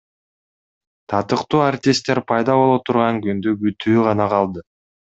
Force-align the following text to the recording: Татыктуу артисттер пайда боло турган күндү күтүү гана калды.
Татыктуу 1.13 1.61
артисттер 1.65 2.23
пайда 2.33 2.59
боло 2.63 2.83
турган 2.89 3.25
күндү 3.29 3.57
күтүү 3.65 4.07
гана 4.11 4.33
калды. 4.37 4.71